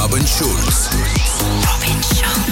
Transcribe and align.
Robin 0.00 0.24
Schulz. 0.24 0.90
Robin 1.64 2.00
Schulz. 2.04 2.47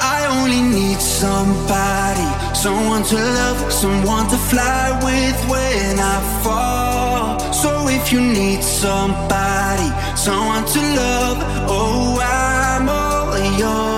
I 0.00 0.26
only 0.38 0.60
need 0.60 1.00
somebody, 1.00 2.26
someone 2.54 3.02
to 3.04 3.14
love, 3.16 3.72
someone 3.72 4.28
to 4.28 4.36
fly 4.36 4.86
with 5.02 5.38
when 5.48 5.98
I 5.98 6.18
fall. 6.42 7.40
So 7.54 7.88
if 7.88 8.12
you 8.12 8.20
need 8.20 8.62
somebody, 8.62 9.88
someone 10.14 10.66
to 10.74 10.78
love, 11.02 11.38
oh, 11.76 12.20
I'm 12.22 12.86
all 12.90 13.38
yours. 13.58 13.97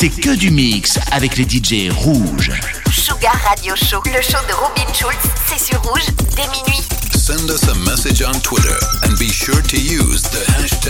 c'est 0.00 0.08
que 0.08 0.34
du 0.34 0.50
mix 0.50 0.98
avec 1.12 1.36
les 1.36 1.44
DJ 1.44 1.90
rouges. 1.92 2.50
Sugar 2.90 3.36
Radio 3.46 3.76
Show, 3.76 4.02
le 4.06 4.22
show 4.22 4.38
de 4.48 4.54
Robin 4.54 4.90
Schultz, 4.94 5.28
c'est 5.46 5.62
sur 5.62 5.78
rouge 5.82 6.06
dès 6.34 6.46
minuit. 6.48 6.88
Send 7.14 7.46
us 7.50 7.68
a 7.68 7.74
message 7.84 8.22
on 8.26 8.38
Twitter 8.40 8.72
and 9.04 9.12
be 9.18 9.30
sure 9.30 9.60
to 9.62 9.76
use 9.76 10.22
the 10.22 10.40
hashtag 10.52 10.89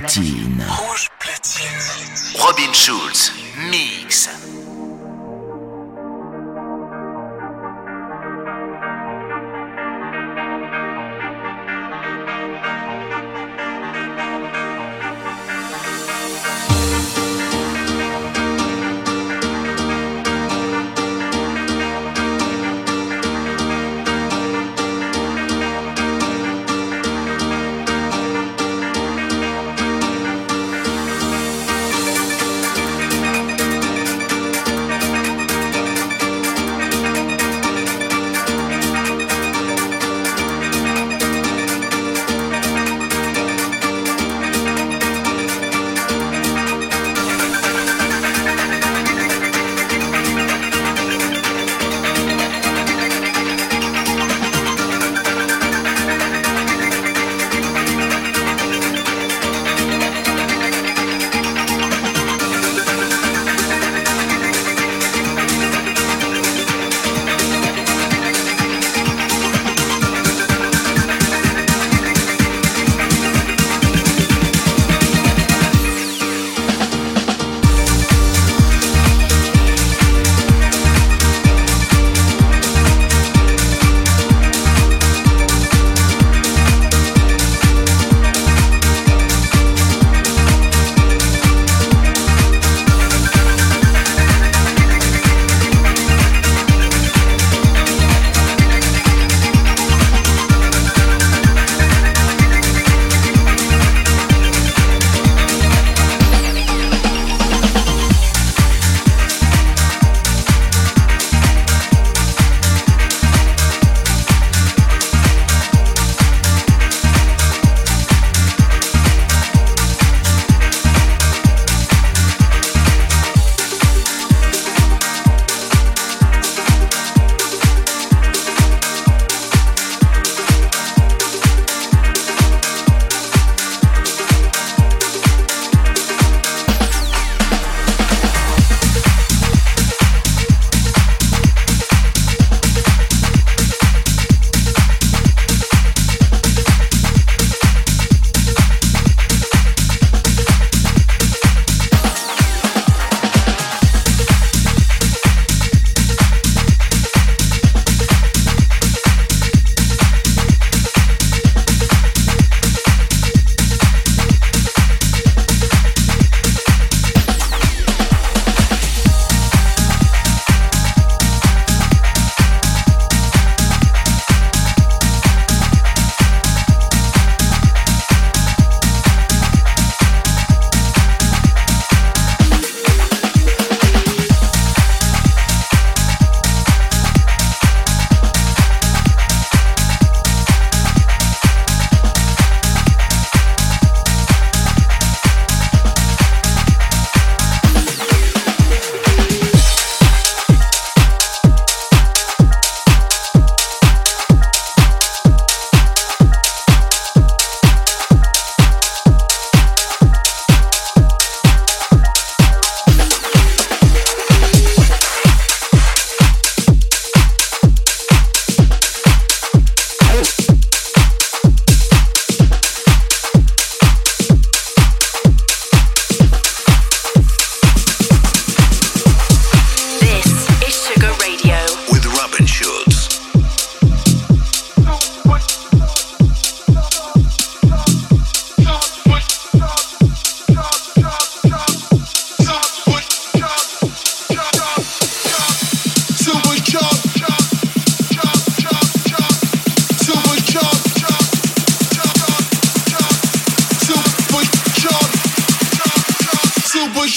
прекрати. 0.00 0.37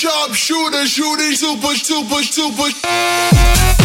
sharp 0.02 0.34
shooter, 0.34 0.88
shooting 0.88 1.36
super, 1.36 1.76
super, 1.76 2.24
super. 2.24 3.81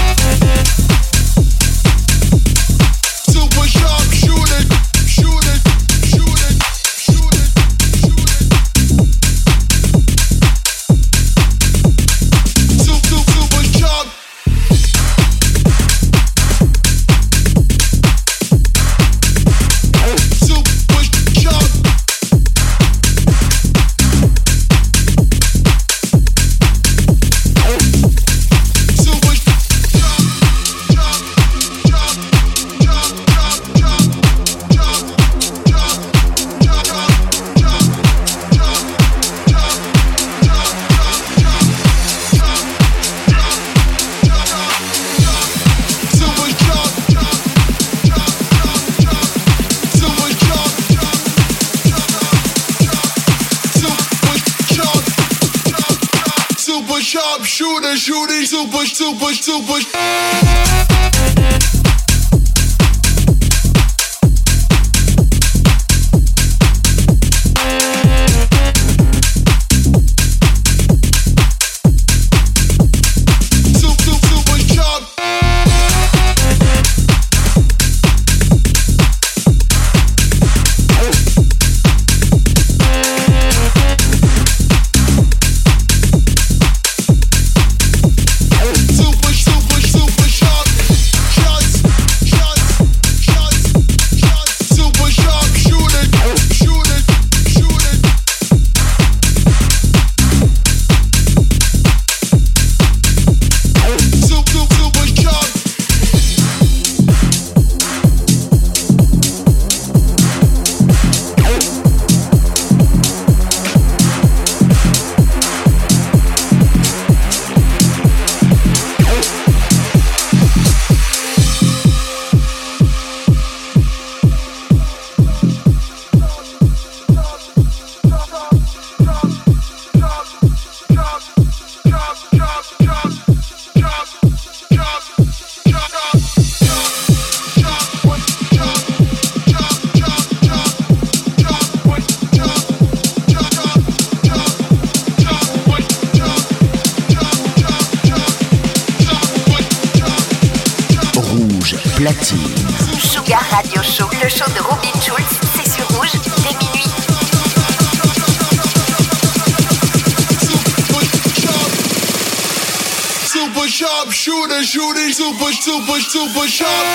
puxar 166.37 166.86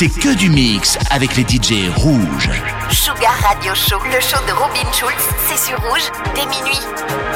c'est 0.00 0.08
que 0.08 0.34
du 0.34 0.48
mix 0.48 0.96
avec 1.10 1.36
les 1.36 1.42
DJ 1.42 1.90
rouges. 1.94 2.48
Sugar 2.90 3.34
Radio 3.46 3.74
Show, 3.74 3.98
le 4.06 4.18
show 4.18 4.42
de 4.48 4.52
Robin 4.52 4.90
Schulz, 4.94 5.28
c'est 5.46 5.58
sur 5.58 5.78
rouge 5.82 6.10
dès 6.34 6.46
minuit. 6.46 7.29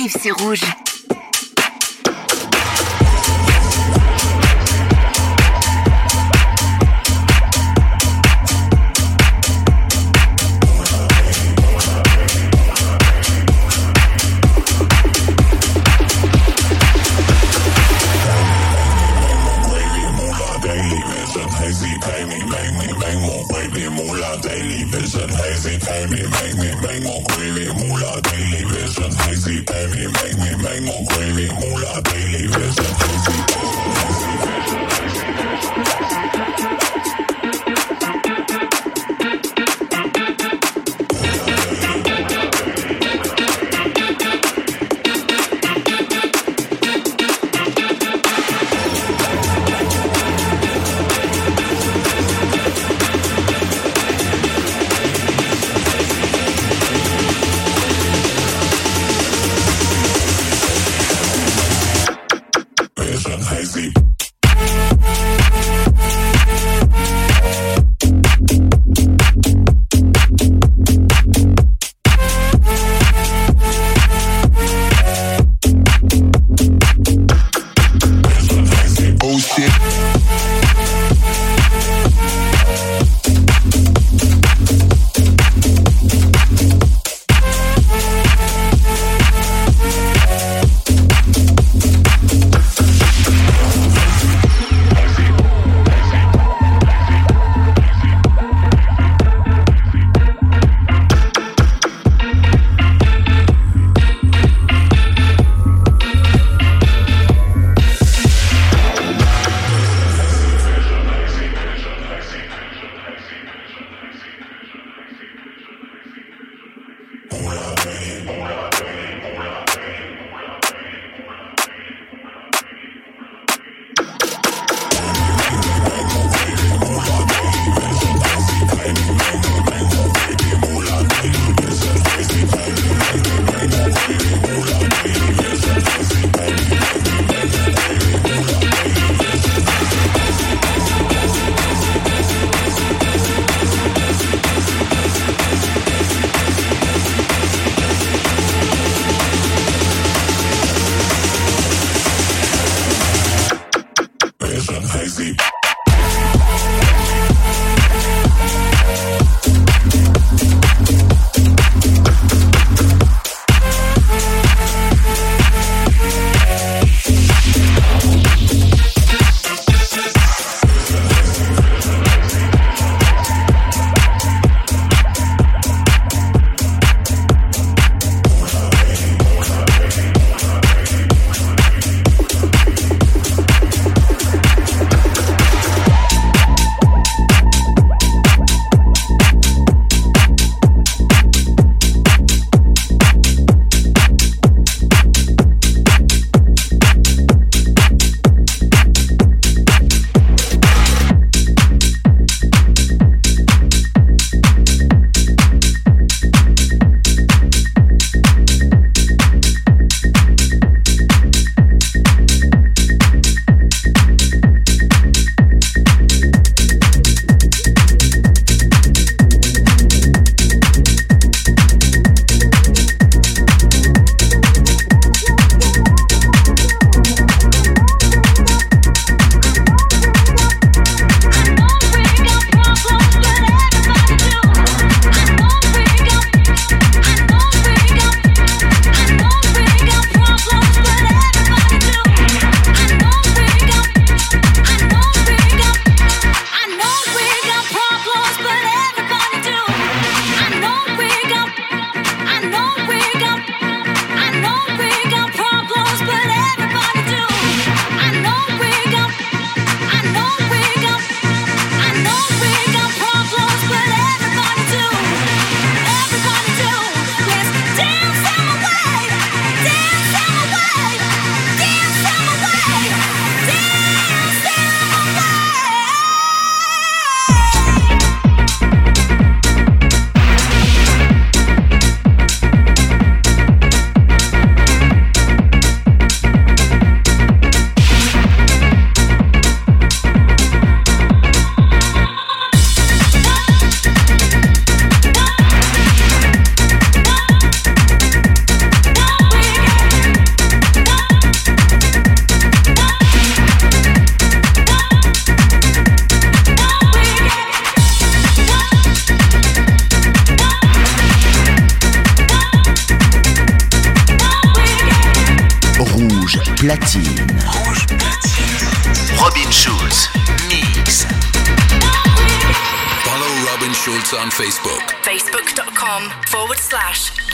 live, 0.00 0.16
c'est 0.18 0.30
rouge. 0.30 0.60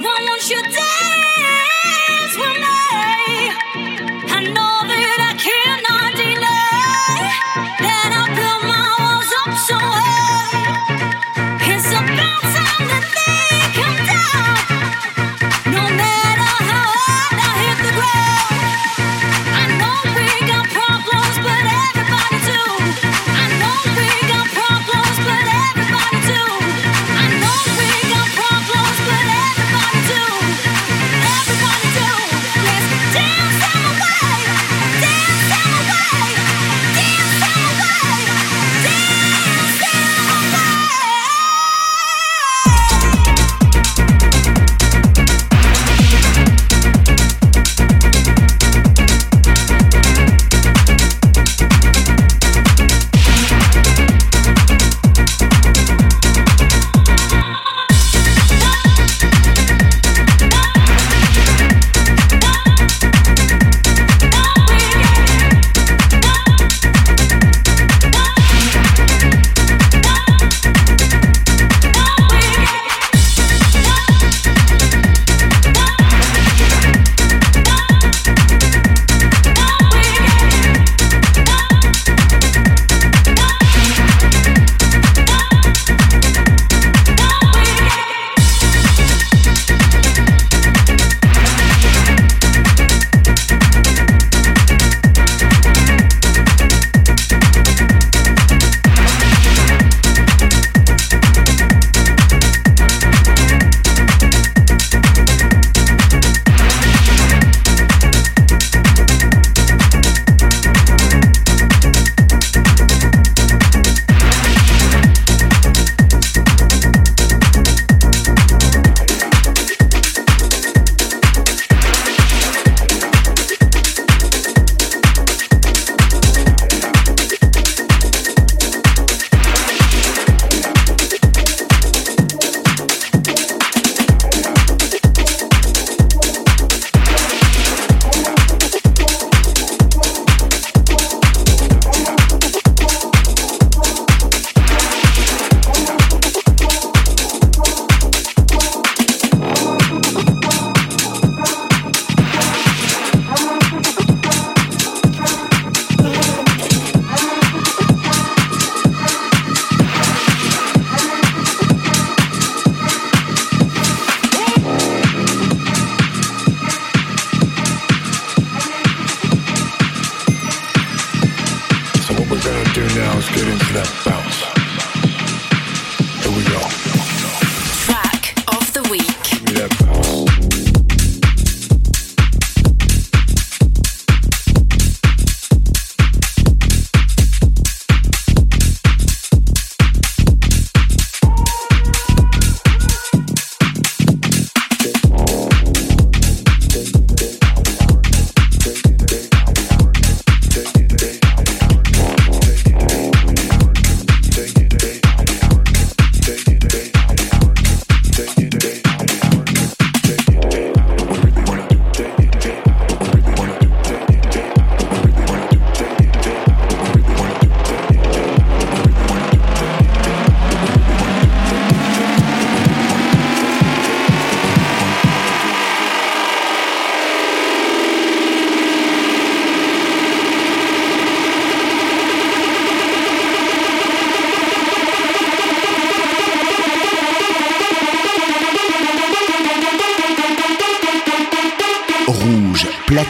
Why 0.00 0.16
won't 0.26 0.44
you 0.48 0.60
dare? 0.72 1.68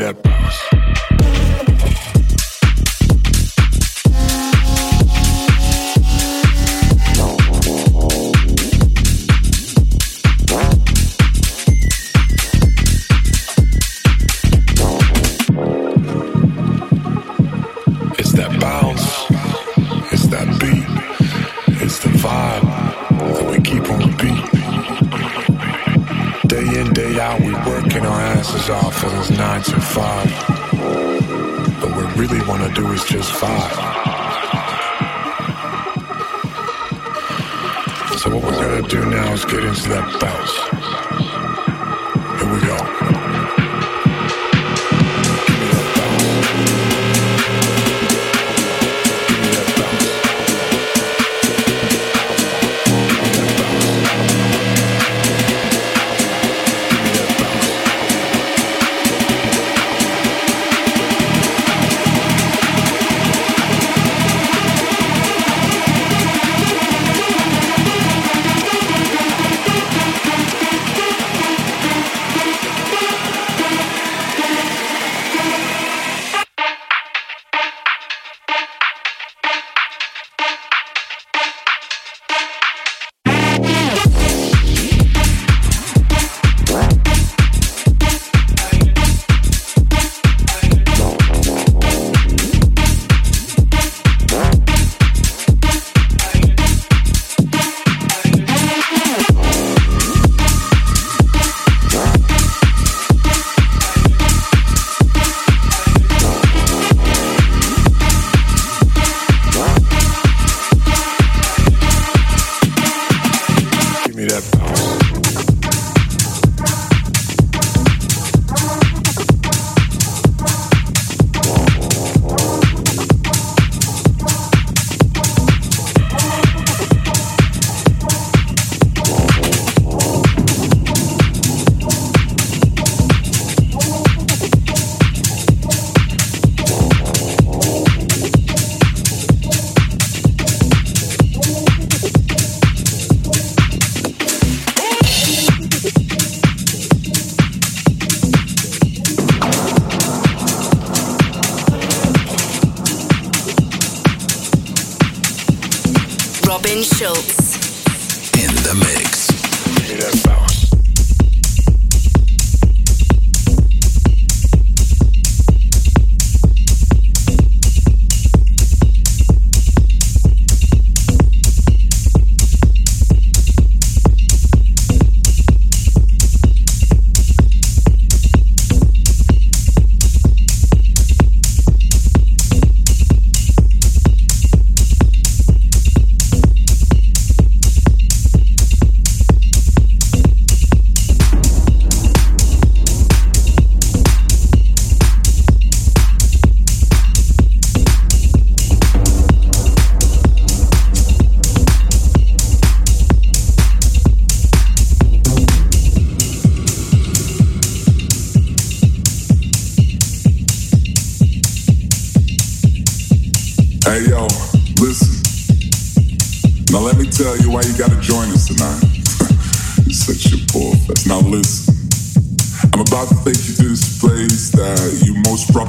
that. 0.00 0.39
five. 33.40 33.72
So 38.20 38.28
what 38.34 38.44
we're 38.44 38.52
gonna 38.52 38.86
do 38.86 39.00
now 39.06 39.32
is 39.32 39.44
get 39.46 39.64
into 39.64 39.88
that 39.88 40.18
bout. 40.20 40.39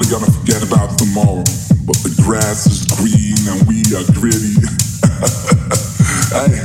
probably 0.08 0.26
gonna 0.28 0.32
forget 0.40 0.64
about 0.64 0.98
tomorrow, 0.98 1.44
but 1.86 1.98
the 2.06 2.14
grass 2.26 2.66
is 2.66 2.86
green 2.98 3.38
and 3.50 3.68
we 3.68 3.82
are 3.94 4.04
gritty. 4.18 4.56
hey, 6.34 6.64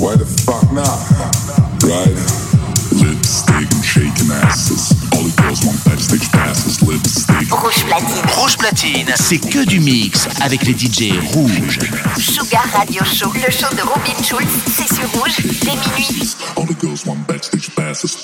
why 0.00 0.16
the 0.16 0.24
fuck 0.26 0.64
not? 0.72 0.90
Right? 1.84 2.16
Lipstick 3.02 3.68
and 3.70 3.84
shaking 3.84 4.32
asses. 4.32 4.90
All 5.14 5.22
the 5.24 5.34
girls 5.42 5.64
want 5.64 5.82
backstage 5.84 6.28
passes. 6.30 6.82
Lipstick. 6.82 7.46
Rouge 7.62 7.84
platine. 7.84 8.32
Rouge 8.34 8.56
platine, 8.56 9.06
c'est 9.16 9.38
que 9.38 9.64
du 9.64 9.78
mix 9.80 10.26
avec 10.40 10.62
les 10.64 10.72
DJ 10.72 11.12
rouges. 11.34 11.78
Sugar 12.18 12.62
Radio 12.74 13.04
Show, 13.04 13.30
le 13.34 13.50
show 13.52 13.72
de 13.76 13.82
Robin 13.82 14.22
Schulz, 14.22 14.48
c'est 14.74 14.88
sur 14.92 15.08
rouge 15.20 15.36
dès 15.62 15.76
minuit. 15.76 16.36
All 16.56 16.64
the 16.66 16.80
girls 16.80 16.98
want 17.06 17.18
backstage 17.28 17.70
passes. 17.74 18.16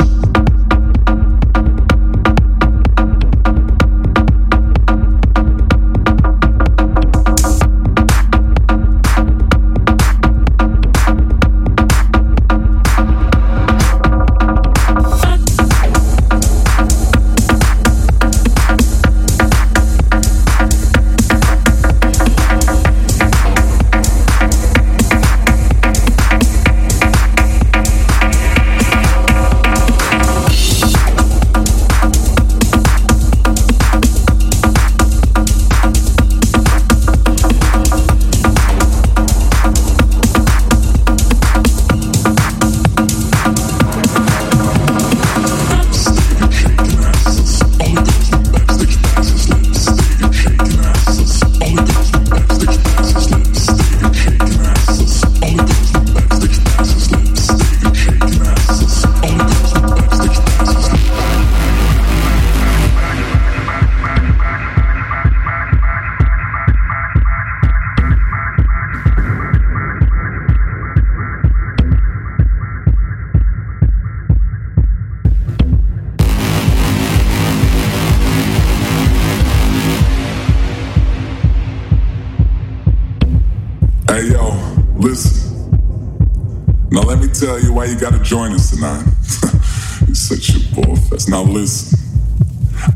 let 87.12 87.20
me 87.20 87.28
tell 87.28 87.60
you 87.60 87.74
why 87.74 87.84
you 87.84 87.94
gotta 88.00 88.18
join 88.20 88.54
us 88.54 88.70
tonight. 88.70 89.04
You're 90.08 90.16
such 90.16 90.48
a 90.56 90.60
bullfest. 90.72 91.28
Now 91.28 91.42
listen, 91.42 91.98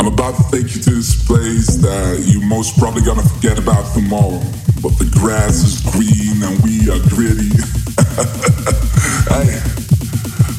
I'm 0.00 0.06
about 0.06 0.36
to 0.36 0.42
take 0.50 0.74
you 0.74 0.80
to 0.88 0.90
this 0.96 1.12
place 1.26 1.76
that 1.84 2.24
you 2.24 2.40
most 2.48 2.78
probably 2.78 3.02
gonna 3.02 3.20
forget 3.28 3.58
about 3.58 3.84
tomorrow. 3.92 4.40
But 4.80 4.96
the 4.96 5.10
grass 5.12 5.60
is 5.68 5.84
green 5.92 6.40
and 6.40 6.56
we 6.64 6.88
are 6.88 7.00
gritty. 7.12 7.52
hey, 9.36 9.60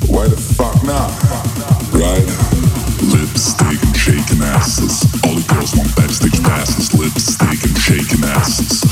why 0.05 0.29
the 0.29 0.37
fuck 0.37 0.77
not? 0.85 1.09
Right? 1.97 2.29
Lipstick 3.09 3.81
and 3.81 3.97
shaking 3.97 4.45
asses. 4.53 5.01
All 5.25 5.33
the 5.33 5.45
girls 5.51 5.73
want 5.75 5.89
backstage 5.95 6.37
passes. 6.43 6.93
Lipstick 6.93 7.63
and 7.65 7.75
shaking 7.81 8.23
asses. 8.23 8.86